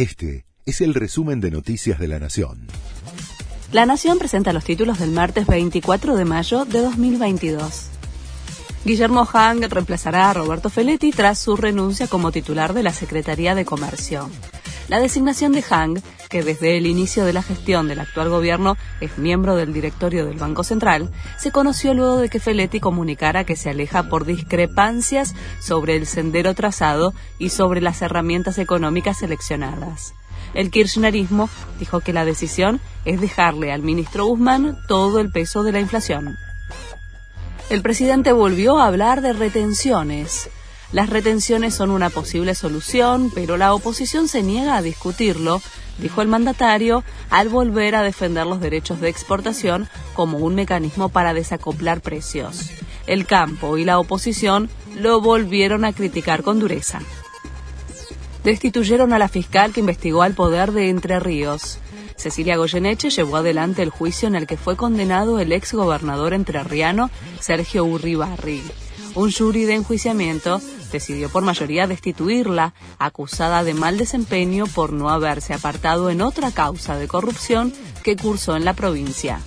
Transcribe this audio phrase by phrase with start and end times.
[0.00, 2.68] Este es el resumen de Noticias de la Nación.
[3.70, 7.88] La Nación presenta los títulos del martes 24 de mayo de 2022.
[8.86, 13.66] Guillermo Hang reemplazará a Roberto Feletti tras su renuncia como titular de la Secretaría de
[13.66, 14.30] Comercio.
[14.90, 19.18] La designación de Hang, que desde el inicio de la gestión del actual gobierno es
[19.18, 23.70] miembro del directorio del Banco Central, se conoció luego de que Feletti comunicara que se
[23.70, 30.12] aleja por discrepancias sobre el sendero trazado y sobre las herramientas económicas seleccionadas.
[30.54, 31.48] El kirchnerismo
[31.78, 36.36] dijo que la decisión es dejarle al ministro Guzmán todo el peso de la inflación.
[37.68, 40.50] El presidente volvió a hablar de retenciones.
[40.92, 45.62] Las retenciones son una posible solución, pero la oposición se niega a discutirlo,
[45.98, 51.32] dijo el mandatario, al volver a defender los derechos de exportación como un mecanismo para
[51.32, 52.70] desacoplar precios.
[53.06, 57.00] El campo y la oposición lo volvieron a criticar con dureza.
[58.42, 61.78] Destituyeron a la fiscal que investigó al poder de Entre Ríos.
[62.16, 67.10] Cecilia Goyeneche llevó adelante el juicio en el que fue condenado el ex gobernador entrerriano
[67.38, 68.62] Sergio Urribarri.
[69.14, 70.60] Un jury de enjuiciamiento
[70.90, 76.96] decidió por mayoría destituirla, acusada de mal desempeño por no haberse apartado en otra causa
[76.96, 79.40] de corrupción que cursó en la provincia.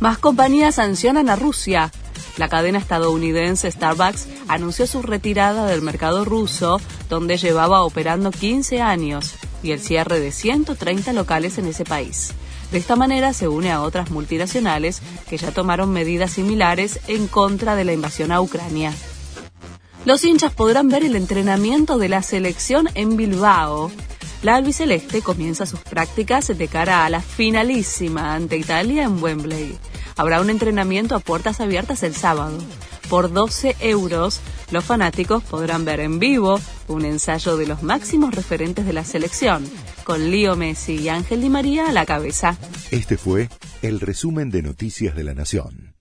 [0.00, 1.90] Más compañías sancionan a Rusia.
[2.36, 9.34] La cadena estadounidense Starbucks anunció su retirada del mercado ruso, donde llevaba operando 15 años,
[9.62, 12.34] y el cierre de 130 locales en ese país.
[12.70, 17.76] De esta manera se une a otras multinacionales que ya tomaron medidas similares en contra
[17.76, 18.92] de la invasión a Ucrania.
[20.06, 23.90] Los hinchas podrán ver el entrenamiento de la selección en Bilbao.
[24.44, 29.76] La albiceleste comienza sus prácticas de cara a la finalísima ante Italia en Wembley.
[30.16, 32.56] Habrá un entrenamiento a puertas abiertas el sábado.
[33.10, 34.40] Por 12 euros,
[34.70, 39.64] los fanáticos podrán ver en vivo un ensayo de los máximos referentes de la selección,
[40.04, 42.56] con Leo Messi y Ángel Di María a la cabeza.
[42.92, 43.48] Este fue
[43.82, 45.95] el resumen de Noticias de la Nación.